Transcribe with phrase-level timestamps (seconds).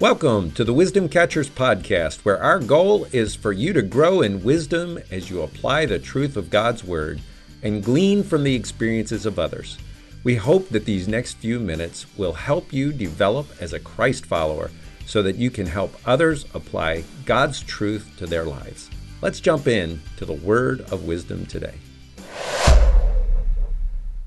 [0.00, 4.44] Welcome to the Wisdom Catchers podcast, where our goal is for you to grow in
[4.44, 7.20] wisdom as you apply the truth of God's Word
[7.64, 9.76] and glean from the experiences of others.
[10.22, 14.70] We hope that these next few minutes will help you develop as a Christ follower
[15.04, 18.88] so that you can help others apply God's truth to their lives.
[19.20, 21.74] Let's jump in to the Word of Wisdom today.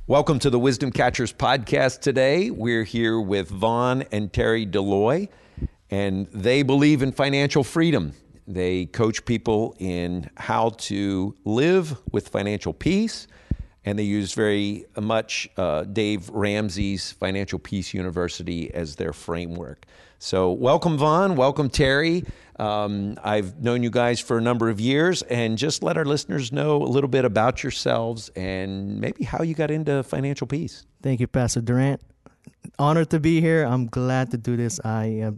[0.06, 2.50] Welcome to the Wisdom Catchers podcast today.
[2.50, 5.30] We're here with Vaughn and Terry Deloy
[5.92, 8.14] and they believe in financial freedom.
[8.48, 13.28] They coach people in how to live with financial peace,
[13.86, 19.86] and they use very much uh, Dave Ramsey's Financial Peace University as their framework.
[20.18, 21.36] So, welcome, Vaughn.
[21.36, 22.24] Welcome, Terry.
[22.60, 26.52] Um, I've known you guys for a number of years, and just let our listeners
[26.52, 30.86] know a little bit about yourselves and maybe how you got into financial peace.
[31.02, 32.02] Thank you, Pastor Durant.
[32.78, 33.64] Honored to be here.
[33.64, 34.80] I'm glad to do this.
[34.84, 35.32] I uh,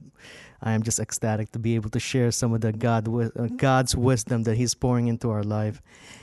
[0.64, 3.96] I am just ecstatic to be able to share some of the God uh, God's
[3.96, 5.82] wisdom that He's pouring into our life.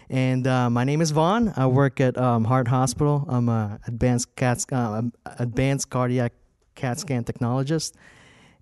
[0.09, 1.53] And uh, my name is Vaughn.
[1.57, 3.27] I work at um, Heart Hospital.
[3.29, 5.03] I'm a advanced CAT, uh,
[5.39, 6.33] advanced cardiac
[6.75, 7.93] CAT scan technologist.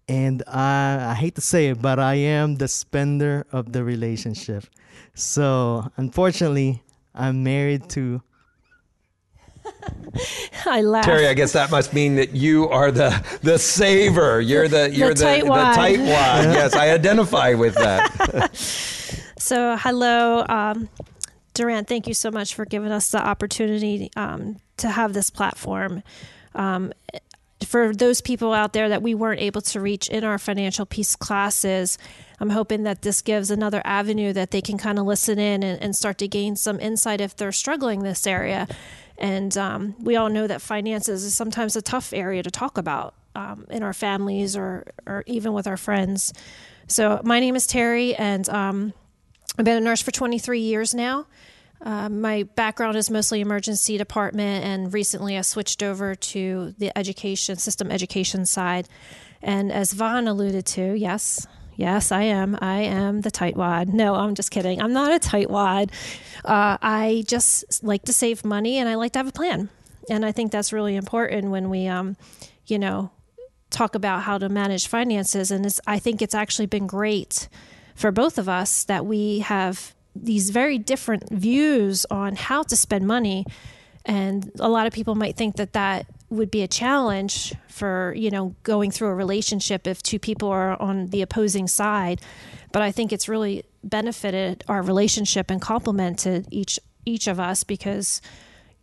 [0.08, 4.64] And I, I hate to say it, but I am the spender of the relationship.
[5.14, 6.82] So unfortunately,
[7.14, 8.22] I'm married to
[10.66, 11.04] I laugh.
[11.04, 13.10] Terry, I guess that must mean that you are the
[13.42, 14.40] the saver.
[14.40, 15.74] You're the you're the, the, tightwad.
[15.74, 16.04] the tightwad.
[16.54, 18.50] yes, I identify with that.
[19.38, 20.88] so, hello, um,
[21.54, 21.88] Durant.
[21.88, 26.02] Thank you so much for giving us the opportunity um, to have this platform.
[26.54, 26.92] Um,
[27.64, 31.16] for those people out there that we weren't able to reach in our financial peace
[31.16, 31.98] classes,
[32.40, 35.82] I'm hoping that this gives another avenue that they can kind of listen in and,
[35.82, 38.68] and start to gain some insight if they're struggling this area.
[39.18, 43.14] And um, we all know that finances is sometimes a tough area to talk about
[43.34, 46.32] um, in our families or, or even with our friends.
[46.86, 48.94] So, my name is Terry, and um,
[49.58, 51.26] I've been a nurse for 23 years now.
[51.80, 57.56] Uh, my background is mostly emergency department, and recently I switched over to the education
[57.56, 58.88] system education side.
[59.42, 61.46] And as Vaughn alluded to, yes,
[61.78, 62.58] Yes, I am.
[62.60, 63.86] I am the tightwad.
[63.86, 64.82] No, I'm just kidding.
[64.82, 65.92] I'm not a tightwad.
[66.44, 69.68] Uh, I just like to save money and I like to have a plan.
[70.10, 72.16] And I think that's really important when we, um,
[72.66, 73.12] you know,
[73.70, 75.52] talk about how to manage finances.
[75.52, 77.48] And I think it's actually been great
[77.94, 83.06] for both of us that we have these very different views on how to spend
[83.06, 83.46] money.
[84.04, 88.30] And a lot of people might think that that would be a challenge for you
[88.30, 92.20] know going through a relationship if two people are on the opposing side.
[92.72, 98.20] But i think it's really benefited our relationship and complemented each each of us because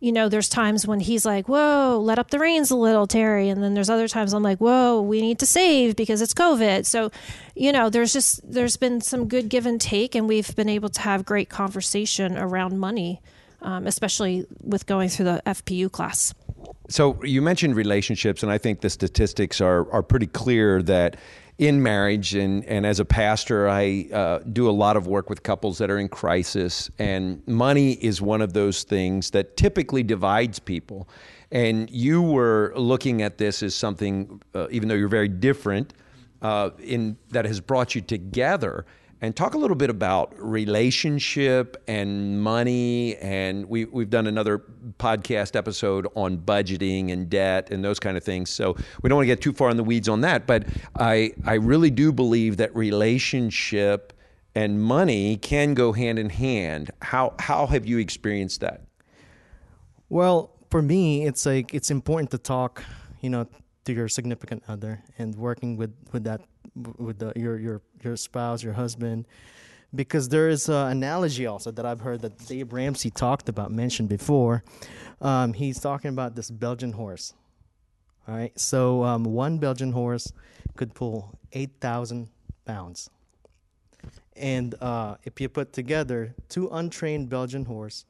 [0.00, 3.48] you know there's times when he's like whoa let up the reins a little terry.
[3.48, 6.84] And then there's other times i'm like whoa we need to save because it's covid.
[6.84, 7.12] So
[7.54, 10.88] you know there's just there's been some good give and take and we've been able
[10.88, 13.20] to have great conversation around money
[13.62, 16.34] um, especially with going through the fpu class
[16.88, 21.16] so you mentioned relationships, and I think the statistics are are pretty clear that
[21.58, 25.42] in marriage and, and as a pastor, I uh, do a lot of work with
[25.42, 30.58] couples that are in crisis, and money is one of those things that typically divides
[30.58, 31.08] people.
[31.50, 35.94] And you were looking at this as something, uh, even though you're very different,
[36.42, 38.84] uh, in that has brought you together
[39.20, 43.16] and talk a little bit about relationship and money.
[43.16, 44.62] And we, we've done another
[44.98, 48.50] podcast episode on budgeting and debt and those kind of things.
[48.50, 50.46] So we don't want to get too far in the weeds on that.
[50.46, 50.66] But
[50.98, 54.12] I, I really do believe that relationship
[54.54, 56.90] and money can go hand in hand.
[57.02, 58.82] How, how have you experienced that?
[60.08, 62.84] Well, for me, it's like it's important to talk,
[63.20, 63.46] you know,
[63.86, 66.42] to your significant other and working with, with that
[66.98, 69.26] with the, your your your spouse, your husband,
[69.94, 74.08] because there is an analogy also that I've heard that Dave Ramsey talked about, mentioned
[74.08, 74.62] before.
[75.20, 77.34] Um, he's talking about this Belgian horse.
[78.28, 80.32] All right, so um, one Belgian horse
[80.76, 82.28] could pull eight thousand
[82.64, 83.08] pounds,
[84.34, 88.04] and uh, if you put together two untrained Belgian horse,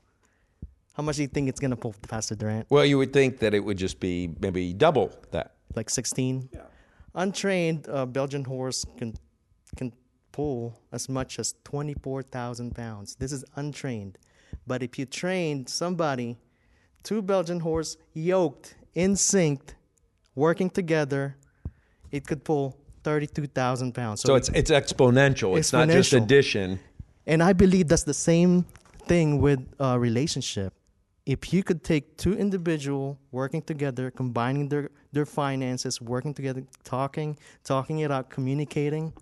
[0.94, 2.66] how much do you think it's gonna pull, Pastor Durant?
[2.70, 5.52] Well, you would think that it would just be maybe double that.
[5.74, 6.48] Like sixteen.
[6.52, 6.62] Yeah
[7.16, 9.14] untrained uh, Belgian horse can
[9.76, 9.92] can
[10.32, 13.16] pull as much as 24,000 pounds.
[13.16, 14.18] This is untrained.
[14.66, 16.36] But if you train somebody,
[17.02, 19.74] two Belgian horse yoked, in synced,
[20.34, 21.36] working together,
[22.10, 24.20] it could pull 32,000 pounds.
[24.20, 25.52] So, so it's it's exponential.
[25.52, 25.58] exponential.
[25.58, 26.80] It's not just addition.
[27.26, 28.66] And I believe that's the same
[29.06, 30.72] thing with a relationship.
[31.26, 37.36] If you could take two individual working together, combining their their finances, working together, talking,
[37.64, 39.12] talking it out, communicating.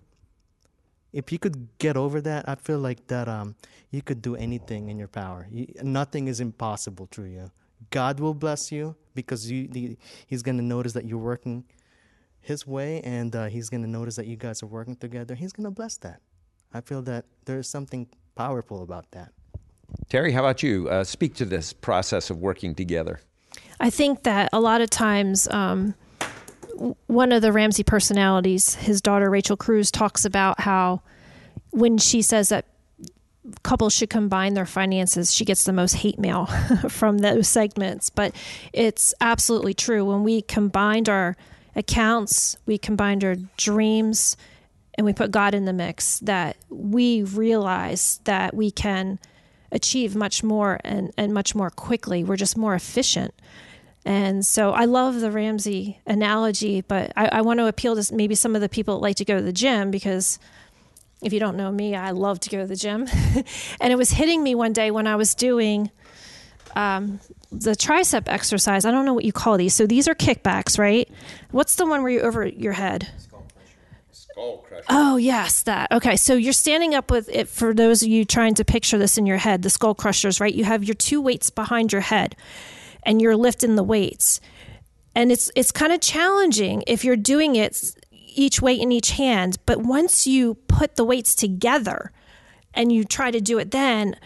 [1.11, 3.55] If you could get over that, I feel like that um,
[3.89, 5.47] you could do anything in your power.
[5.49, 7.51] You, nothing is impossible through you.
[7.89, 9.97] God will bless you because you, the,
[10.27, 11.63] He's going to notice that you're working
[12.41, 15.33] His way, and uh, He's going to notice that you guys are working together.
[15.33, 16.19] He's going to bless that.
[16.73, 19.31] I feel that there is something powerful about that.
[20.09, 20.87] Terry, how about you?
[20.89, 23.19] Uh, speak to this process of working together.
[23.79, 25.95] I think that a lot of times, um,
[27.07, 31.01] one of the Ramsey personalities, his daughter Rachel Cruz, talks about how
[31.71, 32.65] when she says that
[33.63, 36.45] couples should combine their finances, she gets the most hate mail
[36.89, 38.09] from those segments.
[38.09, 38.33] But
[38.73, 40.05] it's absolutely true.
[40.05, 41.35] When we combined our
[41.75, 44.37] accounts, we combined our dreams,
[44.95, 49.19] and we put God in the mix, that we realize that we can
[49.75, 52.23] achieve much more and, and much more quickly.
[52.23, 53.33] We're just more efficient.
[54.05, 58.35] And so I love the Ramsey analogy, but I, I want to appeal to maybe
[58.35, 60.39] some of the people that like to go to the gym because
[61.21, 63.07] if you don't know me, I love to go to the gym.
[63.81, 65.89] and it was hitting me one day when I was doing
[66.75, 67.19] um,
[67.51, 68.85] the tricep exercise.
[68.85, 69.73] I don't know what you call these.
[69.73, 71.09] So these are kickbacks, right?
[71.51, 73.09] What's the one where you over your head?
[74.89, 75.91] Oh, yes, that.
[75.91, 79.17] Okay, so you're standing up with it for those of you trying to picture this
[79.17, 80.53] in your head, the skull crushers, right?
[80.53, 82.35] You have your two weights behind your head
[83.03, 84.41] and you're lifting the weights.
[85.15, 89.57] And it's it's kind of challenging if you're doing it each weight in each hand,
[89.65, 92.11] but once you put the weights together
[92.73, 94.17] and you try to do it then,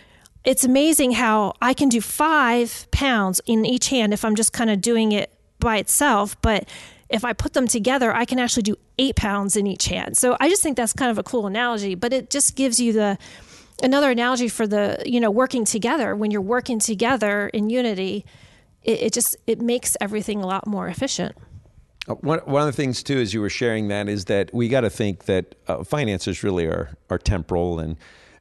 [0.44, 4.72] it's amazing how I can do 5 pounds in each hand if I'm just kind
[4.72, 6.68] of doing it by itself, but
[7.10, 10.16] if I put them together, I can actually do eight pounds in each hand.
[10.16, 12.94] So I just think that's kind of a cool analogy, but it just gives you
[12.94, 13.18] the
[13.82, 16.16] another analogy for the you know working together.
[16.16, 18.26] When you're working together in unity,
[18.84, 21.36] it, it just it makes everything a lot more efficient.
[22.08, 24.70] Uh, one, one of the things too, as you were sharing that, is that we
[24.70, 27.98] got to think that uh, finances really are are temporal and.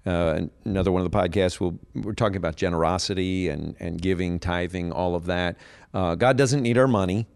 [0.06, 4.90] Uh, another one of the podcasts, we'll, we're talking about generosity and, and giving, tithing,
[4.90, 5.54] all of that.
[5.92, 7.26] Uh, God doesn't need our money.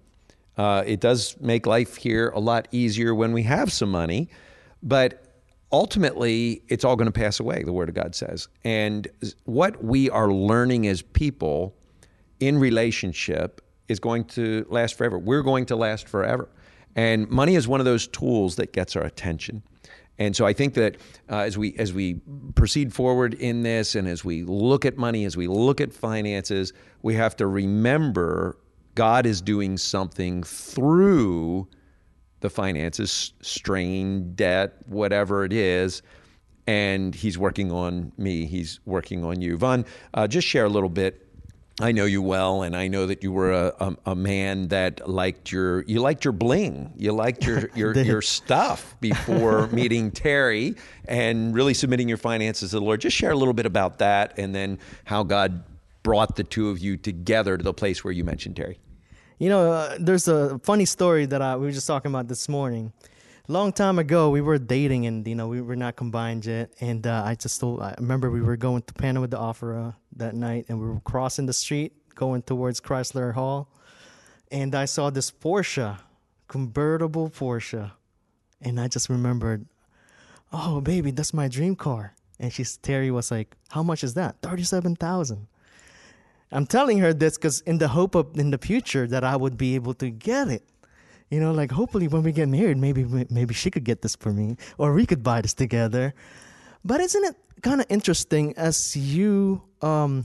[0.57, 4.29] Uh, it does make life here a lot easier when we have some money,
[4.83, 5.33] but
[5.73, 8.49] ultimately, it's all going to pass away, the Word of God says.
[8.65, 9.09] And
[9.45, 11.75] what we are learning as people
[12.41, 15.19] in relationship is going to last forever.
[15.19, 16.49] We're going to last forever.
[16.95, 19.63] And money is one of those tools that gets our attention.
[20.19, 20.97] And so I think that
[21.31, 22.21] uh, as we as we
[22.55, 26.75] proceed forward in this, and as we look at money, as we look at finances,
[27.01, 28.59] we have to remember
[28.95, 31.69] God is doing something through
[32.41, 36.03] the finances, strain, debt, whatever it is,
[36.67, 38.47] and He's working on me.
[38.47, 39.57] He's working on you.
[39.57, 41.27] Vaughn, uh, just share a little bit.
[41.81, 45.09] I know you well, and I know that you were a, a, a, man that
[45.09, 50.77] liked your you liked your bling, you liked your your, your stuff before meeting Terry
[51.07, 53.01] and really submitting your finances to the Lord.
[53.01, 55.65] Just share a little bit about that, and then how God
[56.03, 58.79] brought the two of you together to the place where you mentioned Terry?
[59.39, 62.49] You know, uh, there's a funny story that I, we were just talking about this
[62.49, 62.93] morning.
[63.49, 66.73] Long time ago, we were dating, and you know, we were not combined yet.
[66.81, 69.97] And uh, I just told, I remember we were going to Phantom of the Opera
[70.17, 73.69] that night, and we were crossing the street going towards Chrysler Hall,
[74.51, 75.99] and I saw this Porsche,
[76.47, 77.91] convertible Porsche,
[78.61, 79.67] and I just remembered,
[80.53, 82.15] oh baby, that's my dream car.
[82.39, 84.37] And she's Terry was like, how much is that?
[84.43, 85.49] Thirty-seven thousand.
[86.53, 89.57] I'm telling her this because in the hope of in the future that I would
[89.57, 90.63] be able to get it.
[91.31, 94.33] You know, like hopefully when we get married, maybe maybe she could get this for
[94.33, 96.15] me, or we could buy this together.
[96.85, 100.25] But isn't it kind of interesting as you um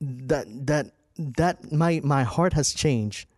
[0.00, 3.28] that that that my my heart has changed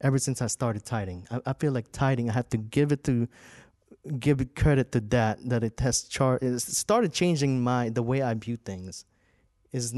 [0.00, 1.26] ever since I started tithing.
[1.30, 2.30] I, I feel like tithing.
[2.30, 3.28] I have to give it to
[4.18, 8.34] give credit to that that it has char it started changing my the way I
[8.34, 9.04] view things.
[9.72, 9.94] Is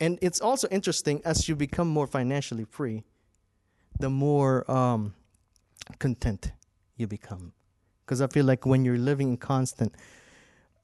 [0.00, 3.04] and it's also interesting as you become more financially free,
[3.98, 5.14] the more um,
[5.98, 6.52] content
[6.96, 7.52] you become.
[8.04, 9.94] Because I feel like when you're living in constant,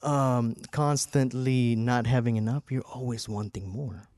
[0.02, 4.08] um, constantly not having enough, you're always wanting more.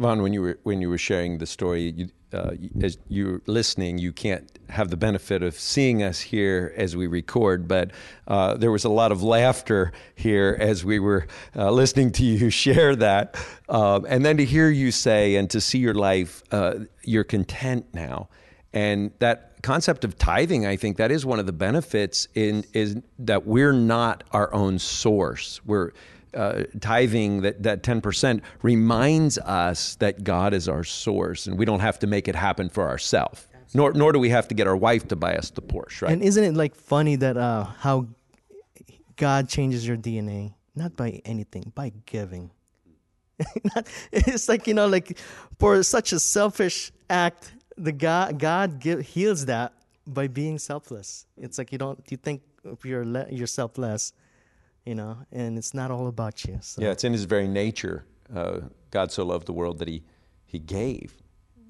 [0.00, 2.52] Vaughn, when you were when you were sharing the story, you, uh,
[2.82, 7.68] as you're listening, you can't have the benefit of seeing us here as we record,
[7.68, 7.90] but
[8.26, 12.48] uh, there was a lot of laughter here as we were uh, listening to you
[12.64, 13.36] share that,
[13.68, 17.84] um, and then to hear you say and to see your life, uh, you're content
[17.92, 18.30] now,
[18.72, 22.96] and that concept of tithing, I think that is one of the benefits in is
[23.18, 25.60] that we're not our own source.
[25.66, 25.92] We're
[26.34, 31.64] uh, tithing that that ten percent reminds us that God is our source, and we
[31.64, 33.46] don't have to make it happen for ourselves.
[33.74, 36.12] Nor nor do we have to get our wife to buy us the Porsche, right?
[36.12, 38.08] And isn't it like funny that uh, how
[39.16, 42.50] God changes your DNA not by anything, by giving.
[44.12, 45.18] it's like you know, like
[45.58, 49.72] for such a selfish act, the God God give, heals that
[50.06, 51.26] by being selfless.
[51.36, 52.42] It's like you don't you think
[52.84, 54.12] you're le- you're selfless,
[54.84, 56.58] you know, and it's not all about you.
[56.60, 56.82] So.
[56.82, 58.04] Yeah, it's in His very nature.
[58.34, 58.60] Uh,
[58.90, 60.02] God so loved the world that He
[60.46, 61.14] He gave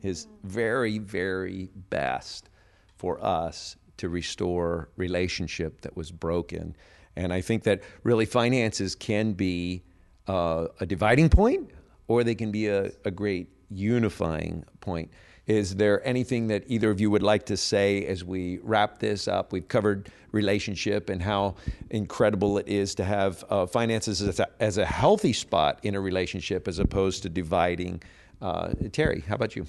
[0.00, 2.50] His very very best
[2.96, 6.74] for us to restore relationship that was broken.
[7.16, 9.82] And I think that really finances can be
[10.26, 11.70] uh, a dividing point
[12.08, 15.10] or they can be a, a great unifying point.
[15.46, 19.26] Is there anything that either of you would like to say as we wrap this
[19.26, 19.52] up?
[19.52, 21.56] We've covered relationship and how
[21.90, 26.00] incredible it is to have uh, finances as a, as a, healthy spot in a
[26.00, 28.02] relationship as opposed to dividing.
[28.40, 29.66] Uh, Terry, how about you?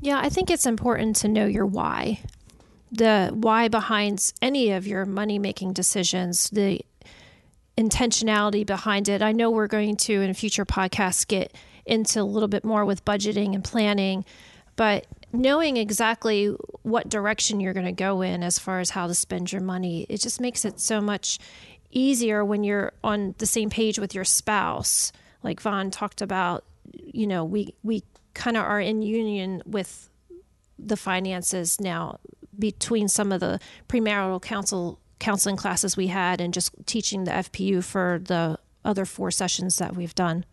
[0.00, 2.20] Yeah, I think it's important to know your why.
[2.92, 6.80] The why behind any of your money making decisions, the
[7.78, 9.22] intentionality behind it.
[9.22, 11.54] I know we're going to in future podcasts get
[11.88, 14.24] into a little bit more with budgeting and planning,
[14.76, 19.14] but knowing exactly what direction you're going to go in as far as how to
[19.14, 21.38] spend your money, it just makes it so much
[21.90, 25.12] easier when you're on the same page with your spouse.
[25.42, 28.02] Like Vaughn talked about, you know, we we
[28.34, 30.08] kind of are in union with
[30.78, 32.20] the finances now
[32.58, 37.82] between some of the premarital counsel counseling classes we had and just teaching the FPU
[37.82, 40.44] for the other four sessions that we've done.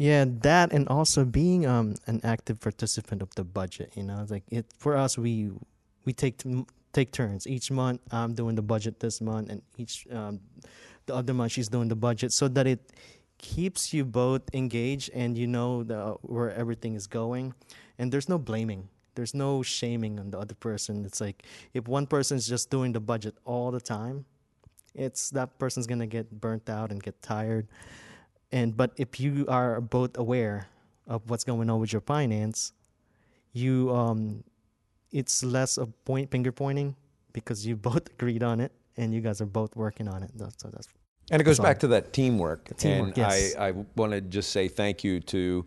[0.00, 3.92] Yeah, that and also being um, an active participant of the budget.
[3.96, 5.50] You know, like it for us, we
[6.06, 6.40] we take
[6.94, 8.00] take turns each month.
[8.10, 10.40] I'm doing the budget this month, and each um,
[11.04, 12.80] the other month she's doing the budget, so that it
[13.36, 17.52] keeps you both engaged and you know the, where everything is going,
[17.98, 21.04] and there's no blaming there's no shaming on the other person.
[21.04, 21.42] It's like
[21.74, 24.24] if one person's just doing the budget all the time,
[24.94, 27.68] it's that person's gonna get burnt out and get tired.
[28.52, 30.68] And but if you are both aware
[31.06, 32.72] of what's going on with your finance,
[33.52, 34.44] you um,
[35.12, 36.96] it's less of point finger pointing
[37.32, 40.30] because you both agreed on it and you guys are both working on it.
[40.58, 40.88] So that's
[41.30, 42.76] and it goes back to that teamwork.
[42.76, 43.54] teamwork and yes.
[43.56, 45.64] I, I want to just say thank you to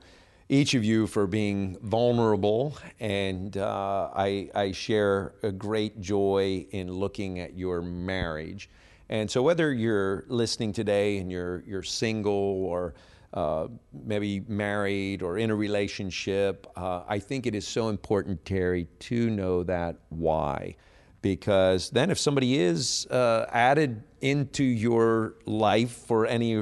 [0.49, 6.91] each of you for being vulnerable, and uh, I, I, share a great joy in
[6.91, 8.69] looking at your marriage.
[9.09, 12.33] And so, whether you're listening today and you're you're single
[12.65, 12.93] or
[13.33, 18.87] uh, maybe married or in a relationship, uh, I think it is so important, Terry,
[18.99, 20.75] to know that why.
[21.21, 26.57] Because then, if somebody is uh, added into your life for any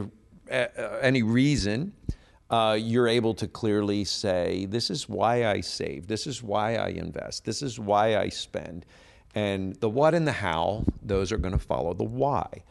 [0.51, 0.65] uh,
[1.01, 1.93] any reason,
[2.51, 6.89] uh, you're able to clearly say, This is why I save, this is why I
[6.89, 8.85] invest, this is why I spend.
[9.33, 12.63] And the what and the how, those are going to follow the why.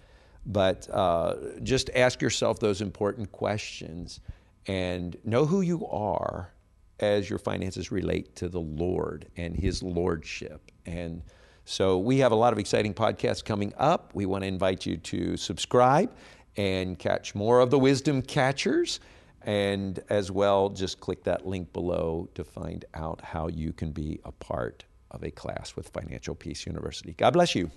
[0.47, 4.21] But uh, just ask yourself those important questions
[4.67, 6.53] and know who you are
[6.99, 10.71] as your finances relate to the Lord and His Lordship.
[10.87, 11.23] And
[11.65, 14.15] so we have a lot of exciting podcasts coming up.
[14.15, 16.13] We want to invite you to subscribe
[16.57, 19.01] and catch more of the Wisdom Catchers.
[19.43, 24.21] And as well, just click that link below to find out how you can be
[24.25, 27.15] a part of a class with Financial Peace University.
[27.17, 27.71] God bless you.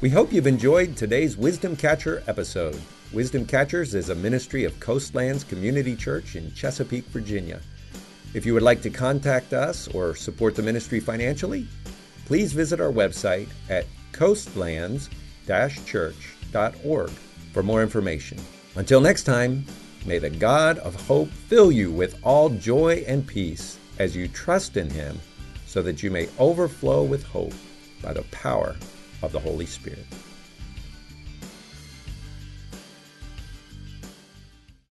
[0.00, 2.80] We hope you've enjoyed today's Wisdom Catcher episode.
[3.12, 7.60] Wisdom Catchers is a ministry of Coastlands Community Church in Chesapeake, Virginia.
[8.32, 11.66] If you would like to contact us or support the ministry financially,
[12.26, 17.10] please visit our website at coastlands-church.org
[17.52, 18.38] for more information.
[18.76, 19.64] Until next time,
[20.06, 24.76] may the God of hope fill you with all joy and peace as you trust
[24.76, 25.18] in him,
[25.66, 27.52] so that you may overflow with hope
[28.02, 28.76] by the power
[29.22, 30.06] of the Holy Spirit.